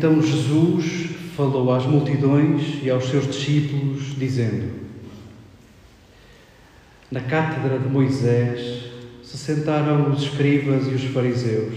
[0.00, 4.70] Então Jesus falou às multidões e aos seus discípulos, dizendo:
[7.10, 8.84] Na cátedra de Moisés
[9.22, 11.74] se sentaram os escribas e os fariseus.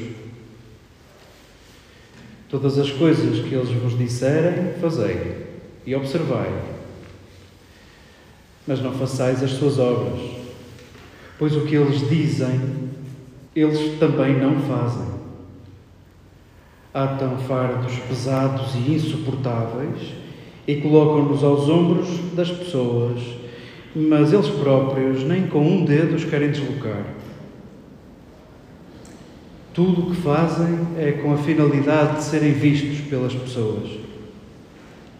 [2.47, 5.45] Todas as coisas que eles vos disserem, fazei
[5.85, 6.50] e observai.
[8.66, 10.22] Mas não façais as suas obras,
[11.38, 12.89] pois o que eles dizem,
[13.53, 15.22] eles também não fazem
[16.94, 20.14] atam fardos pesados e insuportáveis
[20.68, 23.20] e colocam-nos aos ombros das pessoas,
[23.96, 27.04] mas eles próprios nem com um dedo os querem deslocar.
[29.74, 33.90] Tudo o que fazem é com a finalidade de serem vistos pelas pessoas.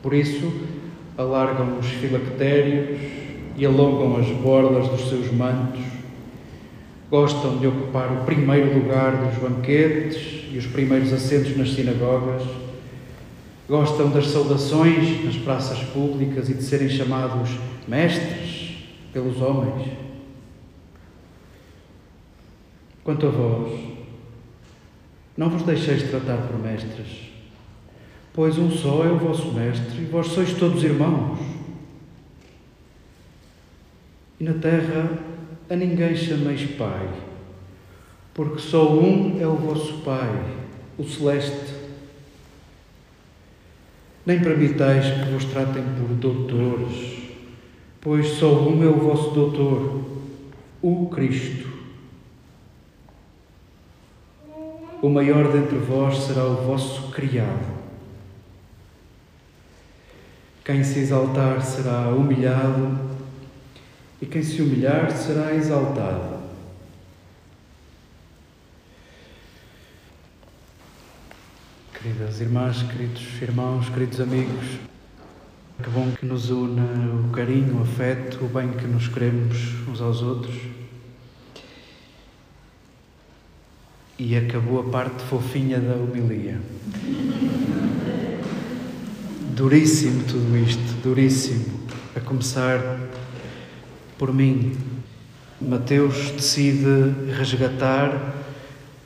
[0.02, 0.52] Por isso,
[1.18, 3.00] alargam os filactérios
[3.58, 5.93] e alongam as bordas dos seus mantos.
[7.14, 12.42] Gostam de ocupar o primeiro lugar dos banquetes e os primeiros assentos nas sinagogas,
[13.70, 17.52] gostam das saudações nas praças públicas e de serem chamados
[17.88, 18.80] mestres
[19.14, 19.92] pelos homens.
[23.04, 23.80] Quanto a vós,
[25.38, 27.30] não vos deixeis tratar por mestres,
[28.34, 31.38] pois um só é o vosso mestre e vós sois todos irmãos.
[34.40, 35.32] E na terra
[35.70, 37.10] a ninguém chameis Pai
[38.34, 40.44] porque só um é o vosso Pai,
[40.98, 41.74] o Celeste.
[44.26, 47.30] Nem permitais que vos tratem por doutores,
[48.02, 50.04] pois só um é o vosso doutor,
[50.82, 51.72] o Cristo.
[55.02, 57.84] O maior dentre vós será o vosso criado.
[60.64, 63.13] Quem se exaltar será humilhado,
[64.24, 66.40] e quem se humilhar será exaltado.
[71.94, 74.80] Queridas irmãs, queridos irmãos, queridos amigos,
[75.84, 79.58] que bom que nos une o carinho, o afeto, o bem que nos queremos
[79.90, 80.56] uns aos outros.
[84.18, 86.62] E acabou a parte fofinha da homilia.
[89.54, 91.84] Duríssimo tudo isto, duríssimo.
[92.16, 93.03] A começar
[94.18, 94.78] por mim.
[95.62, 98.10] Mateus decide resgatar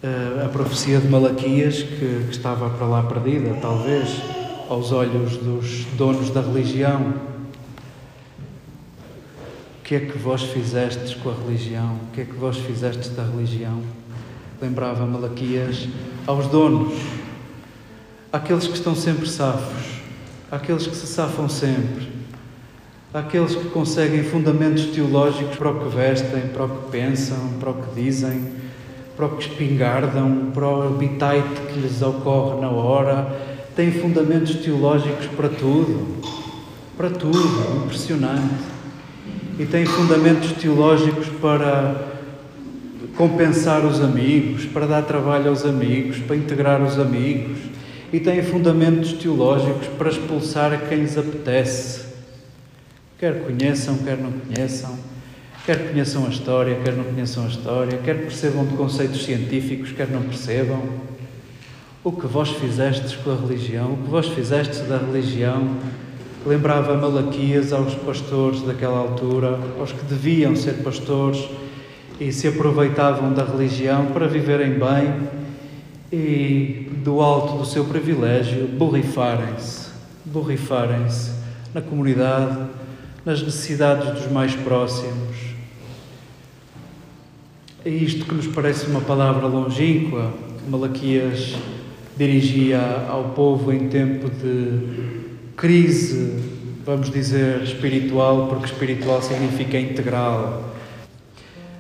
[0.04, 4.21] uh, a profecia de Malaquias, que, que estava para lá perdida, talvez,
[4.69, 7.13] aos olhos dos donos da religião.
[9.80, 11.95] O que é que vós fizestes com a religião?
[12.10, 13.81] O que é que vós fizestes da religião?
[14.62, 15.88] Lembrava Malaquias
[16.25, 16.94] aos donos,
[18.33, 20.01] àqueles que estão sempre safos,
[20.51, 22.06] àqueles que se safam sempre,
[23.13, 27.74] àqueles que conseguem fundamentos teológicos para o que vestem, para o que pensam, para o
[27.74, 28.51] que dizem,
[29.15, 33.27] para o que espingardam, para o habitat que lhes ocorre na hora,
[33.75, 36.18] têm fundamentos teológicos para tudo,
[36.98, 38.77] para tudo, impressionante.
[39.60, 41.95] E têm fundamentos teológicos para
[43.15, 47.57] compensar os amigos, para dar trabalho aos amigos, para integrar os amigos
[48.12, 52.06] e têm fundamentos teológicos para expulsar quem lhes apetece.
[53.19, 54.96] Quer conheçam, quer não conheçam,
[55.66, 60.08] quer conheçam a história, quer não conheçam a história, quer percebam de conceitos científicos, quer
[60.08, 60.84] não percebam.
[62.04, 65.68] O que vós fizestes com a religião, o que vós fizestes da religião,
[66.46, 71.44] lembrava Malaquias aos pastores daquela altura, aos que deviam ser pastores
[72.20, 75.28] e se aproveitavam da religião para viverem bem
[76.13, 79.90] e do alto do seu privilégio borrifarem-se,
[80.24, 81.31] borrifarem-se
[81.74, 82.76] na comunidade,
[83.27, 85.35] nas necessidades dos mais próximos.
[87.83, 90.31] É isto que nos parece uma palavra longínqua
[90.63, 91.53] que Malaquias
[92.15, 92.79] dirigia
[93.09, 95.19] ao povo em tempo de
[95.57, 96.41] crise,
[96.85, 100.63] vamos dizer, espiritual, porque espiritual significa integral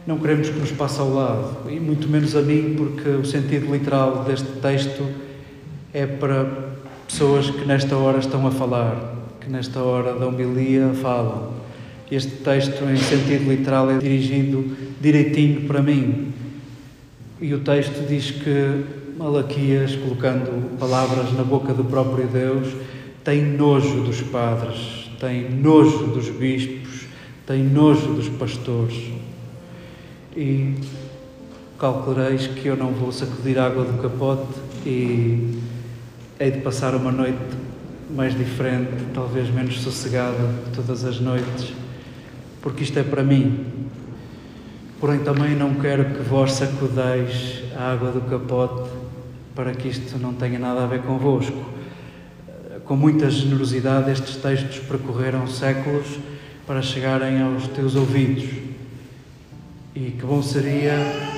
[0.05, 3.69] não queremos que nos passe ao lado, e muito menos a mim, porque o sentido
[3.73, 5.05] literal deste texto
[5.93, 6.45] é para
[7.05, 9.16] pessoas que nesta hora estão a falar,
[9.47, 11.53] que nesta hora da homilia falam.
[12.11, 16.33] Este texto, em sentido literal, é dirigido direitinho para mim.
[17.39, 18.83] E o texto diz que
[19.17, 22.67] Malaquias, colocando palavras na boca do próprio Deus,
[23.23, 27.05] tem nojo dos padres, tem nojo dos bispos,
[27.45, 29.11] tem nojo dos pastores
[30.35, 30.75] e
[31.79, 35.59] calculareis que eu não vou sacudir água do capote e
[36.39, 37.66] hei de passar uma noite
[38.09, 41.73] mais diferente, talvez menos sossegada todas as noites,
[42.61, 43.65] porque isto é para mim.
[44.99, 48.89] Porém, também não quero que vós sacudeis a água do capote
[49.53, 51.65] para que isto não tenha nada a ver convosco.
[52.85, 56.19] Com muita generosidade, estes textos percorreram séculos
[56.65, 58.49] para chegarem aos teus ouvidos
[59.95, 61.36] e que bom seria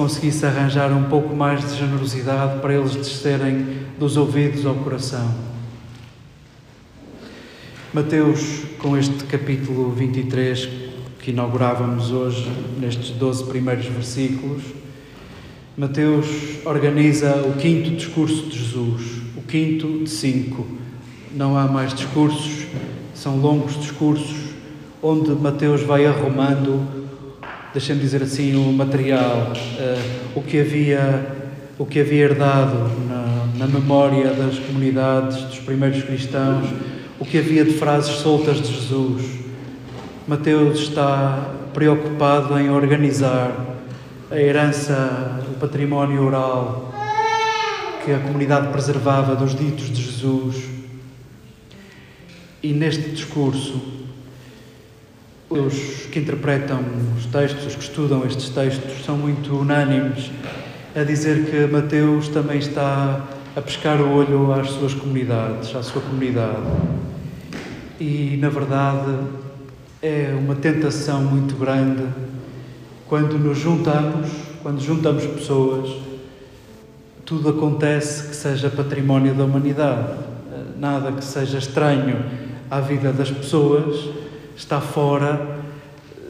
[0.00, 3.66] conseguisse arranjar um pouco mais de generosidade para eles descerem
[3.98, 5.30] dos ouvidos ao coração.
[7.92, 10.70] Mateus, com este capítulo 23
[11.18, 12.50] que inaugurávamos hoje,
[12.80, 14.62] nestes 12 primeiros versículos,
[15.76, 16.26] Mateus
[16.64, 19.02] organiza o quinto discurso de Jesus,
[19.36, 20.66] o quinto de cinco.
[21.30, 22.68] Não há mais discursos,
[23.14, 24.54] são longos discursos,
[25.02, 26.99] onde Mateus vai arrumando
[27.72, 31.26] deixem-me dizer assim, o material, uh, o, que havia,
[31.78, 36.68] o que havia herdado na, na memória das comunidades, dos primeiros cristãos,
[37.18, 39.40] o que havia de frases soltas de Jesus.
[40.26, 43.52] Mateus está preocupado em organizar
[44.30, 46.92] a herança, o património oral
[48.04, 50.64] que a comunidade preservava dos ditos de Jesus.
[52.62, 53.99] E neste discurso,
[55.50, 56.80] os que interpretam
[57.18, 60.30] os textos, os que estudam estes textos, são muito unânimes
[60.94, 63.26] a dizer que Mateus também está
[63.56, 66.62] a pescar o olho às suas comunidades, à sua comunidade.
[67.98, 69.12] E, na verdade,
[70.00, 72.04] é uma tentação muito grande
[73.08, 74.30] quando nos juntamos,
[74.62, 75.96] quando juntamos pessoas,
[77.24, 80.14] tudo acontece que seja património da humanidade,
[80.78, 82.24] nada que seja estranho
[82.70, 84.29] à vida das pessoas
[84.60, 85.58] está fora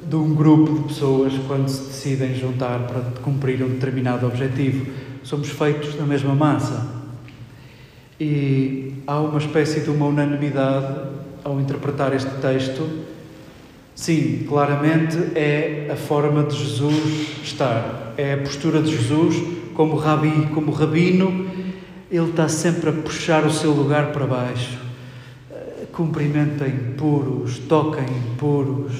[0.09, 4.87] de um grupo de pessoas quando se decidem juntar para cumprir um determinado objetivo.
[5.25, 6.87] Somos feitos da mesma massa.
[8.21, 11.09] E há uma espécie de uma unanimidade
[11.43, 12.89] ao interpretar este texto.
[13.97, 19.43] Sim, claramente é a forma de Jesus estar, é a postura de Jesus
[19.75, 21.51] como rabi, como rabino,
[22.11, 24.90] ele está sempre a puxar o seu lugar para baixo
[25.93, 28.07] cumprimentem puros, toquem
[28.39, 28.93] puros,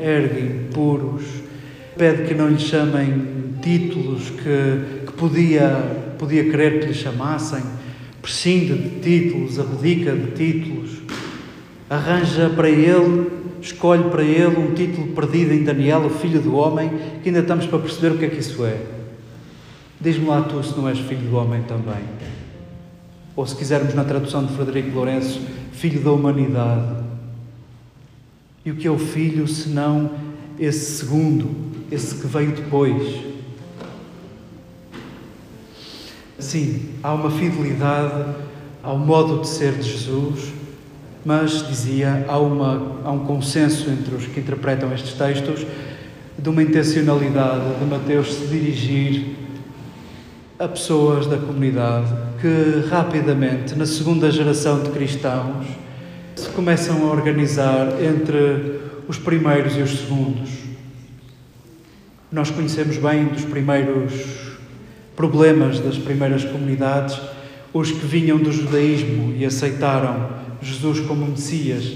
[0.00, 1.24] erguem puros,
[1.96, 7.62] pede que não lhe chamem títulos que, que podia, podia querer que lhe chamassem,
[8.22, 10.98] prescinde de títulos, abdica de títulos,
[11.90, 16.90] arranja para ele, escolhe para ele um título perdido em Daniel, o filho do homem,
[17.22, 18.80] que ainda estamos para perceber o que é que isso é.
[20.00, 22.04] Diz-me lá tu se não és filho do homem também.
[23.38, 25.40] Ou se quisermos na tradução de Frederico Lourenço,
[25.70, 27.04] filho da humanidade.
[28.64, 30.10] E o que é o filho senão
[30.58, 31.48] esse segundo,
[31.88, 33.20] esse que veio depois?
[36.36, 38.34] Sim, há uma fidelidade
[38.82, 40.52] ao modo de ser de Jesus,
[41.24, 45.64] mas, dizia, há, uma, há um consenso entre os que interpretam estes textos
[46.36, 49.36] de uma intencionalidade de Mateus se dirigir
[50.58, 55.66] a pessoas da comunidade que rapidamente, na segunda geração de cristãos,
[56.34, 60.50] se começam a organizar entre os primeiros e os segundos.
[62.32, 64.12] Nós conhecemos bem dos primeiros
[65.14, 67.20] problemas das primeiras comunidades,
[67.72, 70.28] os que vinham do judaísmo e aceitaram
[70.60, 71.92] Jesus como Messias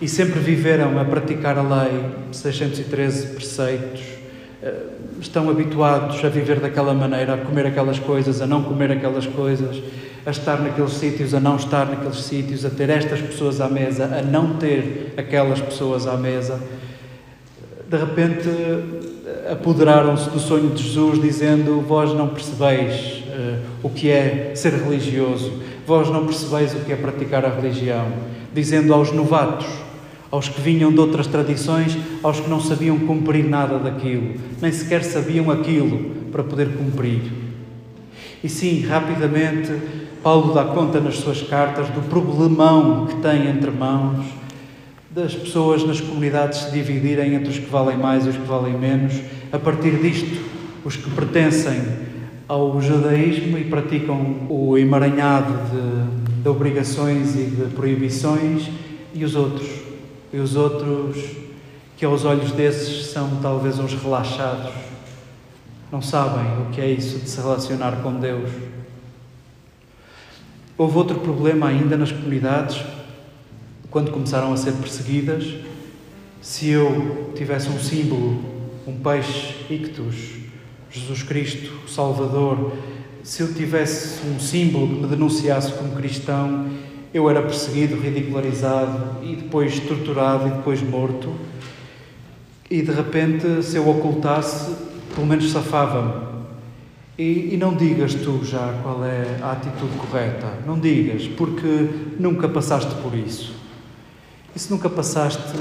[0.00, 4.00] e sempre viveram a praticar a lei, 613 preceitos,
[5.20, 9.80] estão habituados a viver daquela maneira, a comer aquelas coisas, a não comer aquelas coisas,
[10.26, 14.04] a estar naqueles sítios, a não estar naqueles sítios, a ter estas pessoas à mesa,
[14.04, 16.60] a não ter aquelas pessoas à mesa.
[17.88, 18.48] De repente
[19.50, 25.52] apoderaram-se do sonho de Jesus, dizendo: Vós não percebeis uh, o que é ser religioso,
[25.86, 28.06] vós não percebeis o que é praticar a religião.
[28.52, 29.66] Dizendo aos novatos,
[30.30, 35.02] aos que vinham de outras tradições, aos que não sabiam cumprir nada daquilo, nem sequer
[35.02, 37.20] sabiam aquilo para poder cumprir.
[38.42, 39.72] E sim, rapidamente,
[40.22, 44.26] Paulo dá conta nas suas cartas do problemão que tem entre mãos,
[45.10, 48.78] das pessoas nas comunidades se dividirem entre os que valem mais e os que valem
[48.78, 49.14] menos.
[49.50, 50.40] A partir disto,
[50.84, 51.80] os que pertencem
[52.46, 58.70] ao judaísmo e praticam o emaranhado de, de obrigações e de proibições,
[59.14, 59.87] e os outros.
[60.32, 61.16] E os outros
[61.96, 64.72] que, aos olhos desses, são talvez uns relaxados,
[65.90, 68.50] não sabem o que é isso de se relacionar com Deus.
[70.76, 72.80] Houve outro problema ainda nas comunidades,
[73.90, 75.54] quando começaram a ser perseguidas.
[76.40, 78.44] Se eu tivesse um símbolo,
[78.86, 80.14] um peixe ictus,
[80.90, 82.72] Jesus Cristo, o Salvador,
[83.22, 86.70] se eu tivesse um símbolo que me denunciasse como cristão,
[87.18, 91.34] eu era perseguido, ridicularizado e depois torturado e depois morto.
[92.70, 94.72] E de repente, se eu ocultasse,
[95.14, 96.28] pelo menos safava-me.
[97.18, 100.46] E, e, não digas tu já qual é a atitude correta.
[100.64, 101.88] Não digas, porque
[102.20, 103.52] nunca passaste por isso.
[104.54, 105.58] E se nunca passaste,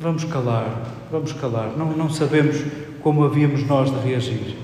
[0.00, 1.76] vamos calar, vamos calar.
[1.76, 2.56] Não, não sabemos
[3.02, 4.56] como havíamos nós de reagir.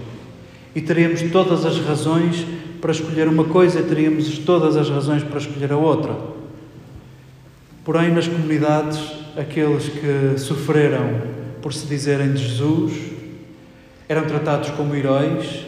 [0.74, 2.46] E teremos todas as razões
[2.84, 6.14] para escolher uma coisa teríamos todas as razões para escolher a outra.
[7.82, 9.00] Porém, nas comunidades,
[9.38, 11.22] aqueles que sofreram
[11.62, 12.92] por se dizerem de Jesus
[14.06, 15.64] eram tratados como heróis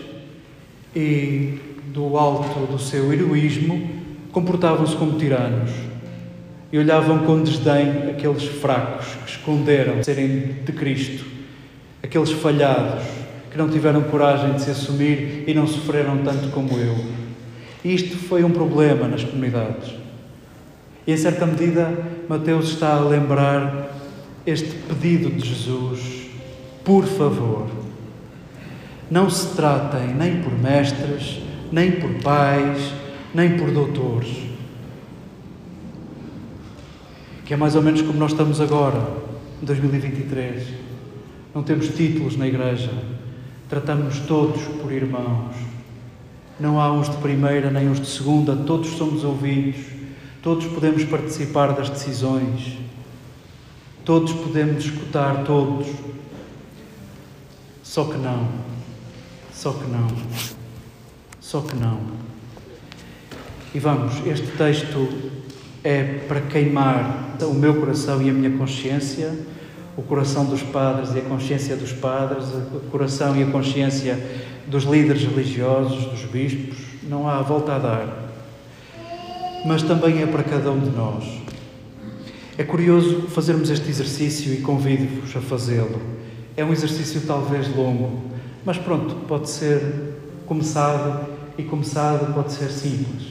[0.95, 3.89] e, do alto do seu heroísmo,
[4.31, 5.71] comportavam-se como tiranos
[6.71, 11.25] e olhavam com desdém aqueles fracos que esconderam serem de Cristo,
[12.03, 13.16] aqueles falhados
[13.57, 16.95] que não tiveram coragem de se assumir e não sofreram tanto como eu.
[17.83, 19.95] Isto foi um problema nas comunidades.
[21.07, 21.91] E em certa medida,
[22.29, 23.89] Mateus está a lembrar
[24.47, 26.27] este pedido de Jesus:
[26.85, 27.69] por favor,
[29.11, 31.41] não se tratem nem por mestres,
[31.73, 32.93] nem por pais,
[33.35, 34.37] nem por doutores.
[37.47, 39.01] Que é mais ou menos como nós estamos agora,
[39.63, 40.63] em 2023.
[41.55, 42.91] Não temos títulos na igreja,
[43.69, 45.55] tratamos-nos todos por irmãos.
[46.59, 49.85] Não há uns de primeira nem uns de segunda, todos somos ouvidos,
[50.43, 52.79] todos podemos participar das decisões,
[54.05, 55.87] todos podemos escutar todos.
[57.83, 58.49] Só que não.
[59.53, 60.09] Só que não.
[61.41, 62.01] Só que não.
[63.75, 65.09] E vamos, este texto
[65.85, 69.33] é para queimar o meu coração e a minha consciência,
[69.97, 74.19] o coração dos padres e a consciência dos padres, o coração e a consciência
[74.67, 76.79] dos líderes religiosos, dos bispos.
[77.03, 78.33] Não há volta a dar.
[79.65, 81.25] Mas também é para cada um de nós.
[82.59, 86.01] É curioso fazermos este exercício e convido-vos a fazê-lo.
[86.57, 88.23] É um exercício talvez longo,
[88.65, 89.81] mas pronto, pode ser
[90.47, 91.27] começado
[91.59, 93.29] e começado pode ser simples.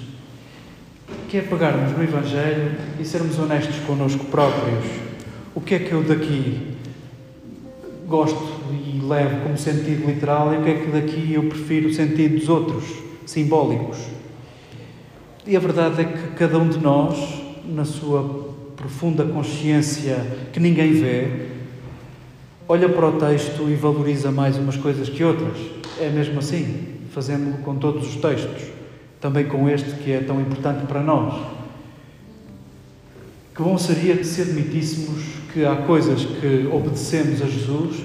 [1.29, 5.04] Que é pegarmos no Evangelho e sermos honestos connosco próprios.
[5.55, 6.75] O que é que eu daqui
[8.05, 8.37] gosto
[8.71, 12.35] e levo como sentido literal e o que é que daqui eu prefiro o sentido
[12.35, 12.83] dos outros,
[13.25, 13.97] simbólicos.
[15.47, 20.17] E a verdade é que cada um de nós, na sua profunda consciência
[20.51, 21.47] que ninguém vê,
[22.67, 25.57] olha para o texto e valoriza mais umas coisas que outras.
[26.01, 26.95] É mesmo assim.
[27.11, 28.63] Fazemos-lo com todos os textos.
[29.21, 31.54] Também com este que é tão importante para nós.
[33.55, 38.03] Que bom seria se admitíssemos que há coisas que obedecemos a Jesus,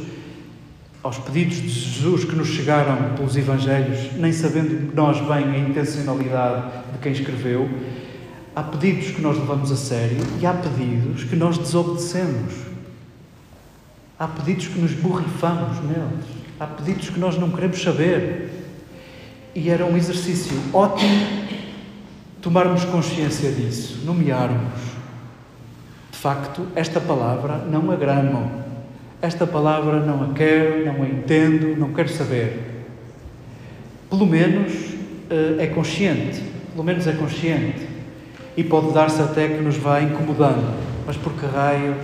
[1.03, 6.71] aos pedidos de Jesus que nos chegaram pelos Evangelhos, nem sabendo nós bem a intencionalidade
[6.93, 7.69] de quem escreveu,
[8.55, 12.55] há pedidos que nós levamos a sério e há pedidos que nós desobedecemos.
[14.21, 16.27] Há pedidos que nos borrifamos neles.
[16.61, 18.53] Há pedidos que nós não queremos saber.
[19.53, 21.49] E era um exercício ótimo
[22.41, 25.00] tomarmos consciência disso, nomearmos.
[26.21, 28.61] Facto, esta palavra não agrama.
[29.23, 32.85] esta palavra não a quero, não a entendo, não quero saber.
[34.11, 34.71] Pelo menos
[35.31, 37.89] eh, é consciente, pelo menos é consciente.
[38.55, 40.75] E pode dar-se até que nos vá incomodando.
[41.07, 41.97] Mas por que raio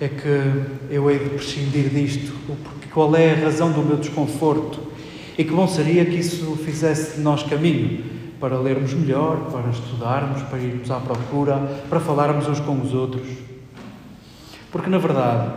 [0.00, 0.52] é que
[0.88, 2.32] eu hei de prescindir disto?
[2.46, 4.78] Porque qual é a razão do meu desconforto?
[5.36, 10.42] E que bom seria que isso fizesse de nós caminho para lermos melhor, para estudarmos,
[10.42, 11.56] para irmos à procura,
[11.88, 13.26] para falarmos uns com os outros.
[14.70, 15.52] Porque, na verdade,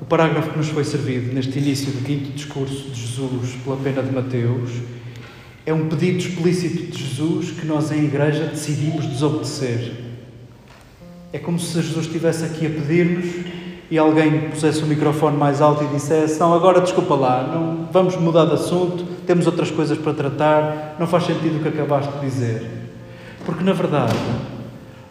[0.00, 4.02] o parágrafo que nos foi servido neste início do quinto discurso de Jesus pela pena
[4.02, 4.70] de Mateus
[5.64, 9.92] é um pedido explícito de Jesus que nós, em igreja, decidimos desobedecer.
[11.32, 13.26] É como se Jesus estivesse aqui a pedir-nos
[13.90, 18.16] e alguém pusesse o microfone mais alto e dissesse: Não, agora desculpa lá, não, vamos
[18.16, 22.20] mudar de assunto, temos outras coisas para tratar, não faz sentido o que acabaste de
[22.20, 22.70] dizer.
[23.44, 24.16] Porque, na verdade,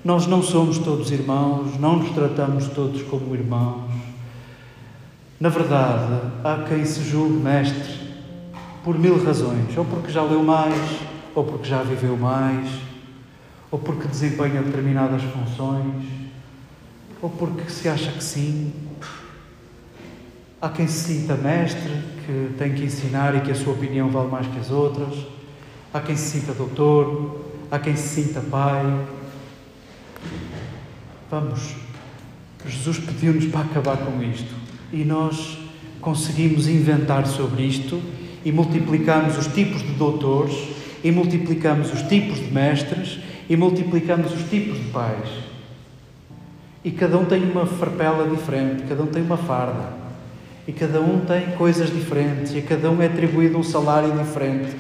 [0.04, 3.92] nós não somos todos irmãos, não nos tratamos todos como irmãos.
[5.40, 8.06] Na verdade, há quem se julgue mestre
[8.84, 11.00] por mil razões, ou porque já leu mais,
[11.34, 12.70] ou porque já viveu mais,
[13.70, 16.06] ou porque desempenha determinadas funções,
[17.22, 18.72] ou porque se acha que sim.
[20.62, 24.30] Há quem se sinta mestre, que tem que ensinar e que a sua opinião vale
[24.30, 25.26] mais que as outras.
[25.94, 27.42] Há quem se sinta doutor,
[27.72, 29.06] há quem se sinta pai.
[31.30, 31.76] Vamos,
[32.68, 34.54] Jesus pediu-nos para acabar com isto
[34.92, 35.60] e nós
[36.02, 38.02] conseguimos inventar sobre isto
[38.44, 40.56] e multiplicamos os tipos de doutores
[41.04, 45.30] e multiplicamos os tipos de mestres e multiplicamos os tipos de pais.
[46.84, 50.05] E cada um tem uma farpela diferente, cada um tem uma farda.
[50.68, 54.76] E cada um tem coisas diferentes e a cada um é atribuído um salário diferente.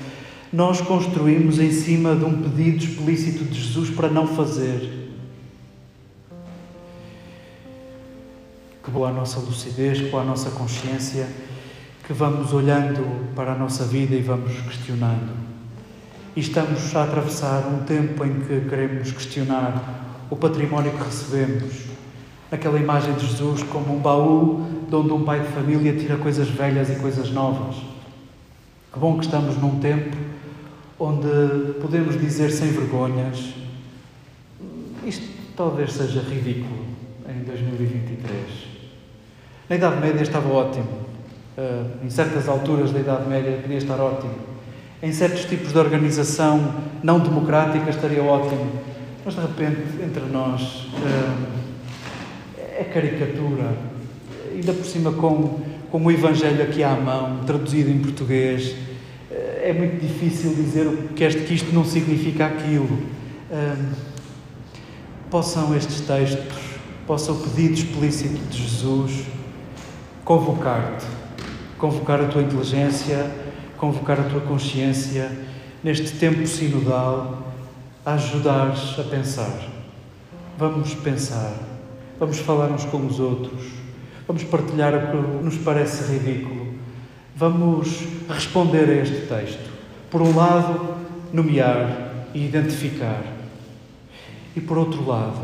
[0.52, 5.06] Nós construímos em cima de um pedido explícito de Jesus para não fazer.
[8.86, 11.28] que boa a nossa lucidez, que boa a nossa consciência,
[12.06, 15.34] que vamos olhando para a nossa vida e vamos questionando.
[16.36, 21.86] E estamos a atravessar um tempo em que queremos questionar o património que recebemos.
[22.52, 26.48] Aquela imagem de Jesus como um baú de onde um pai de família tira coisas
[26.48, 27.76] velhas e coisas novas.
[28.94, 30.16] Que bom que estamos num tempo
[30.98, 33.54] onde podemos dizer sem vergonhas:
[35.06, 35.28] isto
[35.58, 36.86] talvez seja ridículo
[37.28, 38.42] em 2023.
[39.70, 41.06] Na Idade Média estava ótimo.
[41.58, 44.36] Uh, em certas alturas da Idade Média podia estar ótimo.
[45.02, 48.72] Em certos tipos de organização não democrática estaria ótimo.
[49.26, 51.48] Mas de repente, entre nós, uh,
[52.58, 53.95] é caricatura.
[54.56, 55.60] Ainda por cima, com,
[55.92, 61.24] com o Evangelho aqui à mão, traduzido em português, uh, é muito difícil dizer que,
[61.24, 62.98] este, que isto não significa aquilo.
[65.30, 66.56] possam estes textos,
[67.06, 69.26] possa o pedido explícito de Jesus
[70.26, 71.06] convocar-te,
[71.78, 73.30] convocar a tua inteligência,
[73.78, 75.32] convocar a tua consciência
[75.84, 77.54] neste tempo sinodal
[78.04, 79.60] a ajudares a pensar.
[80.58, 81.54] Vamos pensar,
[82.20, 83.62] vamos falar uns com os outros,
[84.28, 86.74] vamos partilhar o que nos parece ridículo,
[87.36, 89.72] vamos responder a este texto.
[90.10, 90.96] Por um lado,
[91.34, 93.22] nomear e identificar,
[94.56, 95.42] e por outro lado,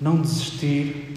[0.00, 1.10] não desistir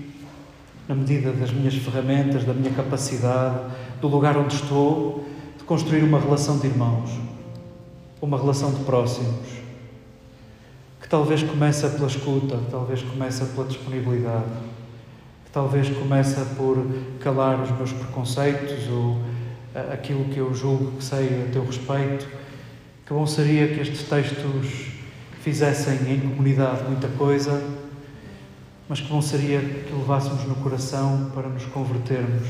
[0.87, 3.57] na medida das minhas ferramentas, da minha capacidade,
[4.01, 5.25] do lugar onde estou,
[5.57, 7.09] de construir uma relação de irmãos,
[8.21, 9.47] uma relação de próximos,
[11.01, 14.45] que talvez comece pela escuta, talvez comece pela disponibilidade,
[15.53, 16.85] talvez comece por
[17.21, 19.21] calar os meus preconceitos ou
[19.93, 22.27] aquilo que eu julgo que sei a teu respeito.
[23.05, 24.91] Que bom seria que estes textos
[25.41, 27.61] fizessem em comunidade muita coisa
[28.87, 32.47] mas que bom seria que levássemos no coração para nos convertermos,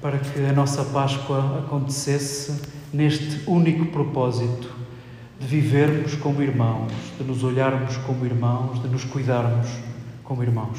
[0.00, 2.60] para que a nossa Páscoa acontecesse
[2.92, 4.68] neste único propósito
[5.38, 9.68] de vivermos como irmãos, de nos olharmos como irmãos, de nos cuidarmos
[10.22, 10.78] como irmãos.